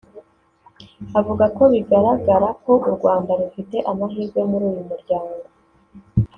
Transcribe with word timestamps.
avuga 1.19 1.45
ko 1.57 1.63
bigaragara 1.73 2.47
ko 2.63 2.73
u 2.89 2.89
Rwanda 2.95 3.31
rufite 3.41 3.77
amahirwe 3.91 4.39
muri 4.49 4.63
uyu 4.71 4.83
muryango 4.89 5.35